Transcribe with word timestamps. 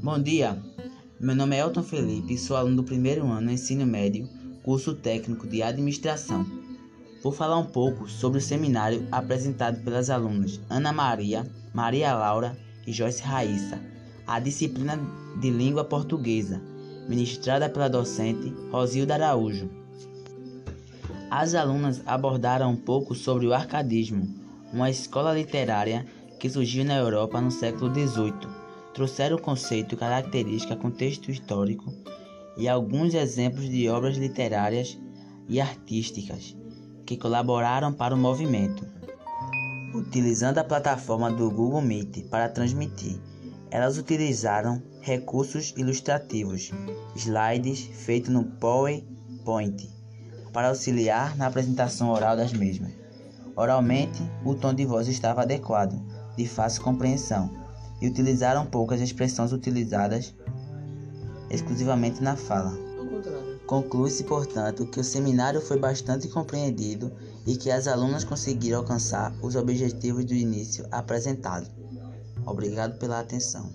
Bom 0.00 0.16
dia, 0.22 0.56
meu 1.18 1.34
nome 1.34 1.56
é 1.56 1.58
Elton 1.58 1.82
Felipe 1.82 2.38
sou 2.38 2.56
aluno 2.56 2.76
do 2.76 2.84
primeiro 2.84 3.26
ano 3.26 3.50
ensino 3.50 3.84
médio, 3.84 4.28
curso 4.62 4.94
técnico 4.94 5.44
de 5.44 5.60
administração. 5.60 6.46
Vou 7.20 7.32
falar 7.32 7.58
um 7.58 7.66
pouco 7.66 8.08
sobre 8.08 8.38
o 8.38 8.40
seminário 8.40 9.08
apresentado 9.10 9.82
pelas 9.82 10.08
alunas 10.08 10.60
Ana 10.70 10.92
Maria, 10.92 11.44
Maria 11.74 12.14
Laura 12.14 12.56
e 12.86 12.92
Joyce 12.92 13.22
Raíssa, 13.22 13.80
a 14.24 14.38
disciplina 14.38 14.96
de 15.40 15.50
língua 15.50 15.82
portuguesa, 15.82 16.62
ministrada 17.08 17.68
pela 17.68 17.88
docente 17.88 18.54
Rosilda 18.70 19.14
Araújo. 19.14 19.68
As 21.28 21.56
alunas 21.56 22.02
abordaram 22.06 22.70
um 22.70 22.76
pouco 22.76 23.16
sobre 23.16 23.48
o 23.48 23.52
arcadismo, 23.52 24.32
uma 24.72 24.90
escola 24.90 25.34
literária 25.34 26.06
que 26.38 26.48
surgiu 26.48 26.84
na 26.84 26.96
Europa 26.96 27.40
no 27.40 27.50
século 27.50 27.92
XVIII. 27.92 28.57
Trouxeram 28.94 29.36
o 29.36 29.40
conceito, 29.40 29.96
característica, 29.96 30.76
contexto 30.76 31.30
histórico 31.30 31.92
e 32.56 32.68
alguns 32.68 33.14
exemplos 33.14 33.68
de 33.68 33.88
obras 33.88 34.16
literárias 34.16 34.98
e 35.48 35.60
artísticas 35.60 36.56
que 37.06 37.16
colaboraram 37.16 37.92
para 37.92 38.14
o 38.14 38.18
movimento. 38.18 38.86
Utilizando 39.94 40.58
a 40.58 40.64
plataforma 40.64 41.30
do 41.30 41.50
Google 41.50 41.80
Meet 41.80 42.28
para 42.28 42.48
transmitir, 42.48 43.18
elas 43.70 43.96
utilizaram 43.96 44.82
recursos 45.00 45.72
ilustrativos, 45.76 46.70
slides 47.16 47.88
feitos 47.92 48.30
no 48.30 48.44
PowerPoint, 48.44 49.88
para 50.52 50.68
auxiliar 50.68 51.36
na 51.36 51.46
apresentação 51.46 52.10
oral 52.10 52.36
das 52.36 52.52
mesmas. 52.52 52.92
Oralmente, 53.56 54.22
o 54.44 54.54
tom 54.54 54.74
de 54.74 54.84
voz 54.84 55.08
estava 55.08 55.42
adequado, 55.42 56.00
de 56.36 56.46
fácil 56.46 56.82
compreensão, 56.82 57.50
e 58.00 58.06
utilizaram 58.06 58.66
poucas 58.66 59.00
expressões 59.00 59.52
utilizadas 59.52 60.34
exclusivamente 61.50 62.22
na 62.22 62.36
fala. 62.36 62.76
Conclui-se, 63.66 64.24
portanto, 64.24 64.86
que 64.86 65.00
o 65.00 65.04
seminário 65.04 65.60
foi 65.60 65.78
bastante 65.78 66.28
compreendido 66.28 67.12
e 67.46 67.56
que 67.56 67.70
as 67.70 67.86
alunas 67.86 68.24
conseguiram 68.24 68.78
alcançar 68.78 69.34
os 69.42 69.56
objetivos 69.56 70.24
do 70.24 70.34
início 70.34 70.86
apresentado. 70.90 71.68
Obrigado 72.46 72.98
pela 72.98 73.20
atenção. 73.20 73.70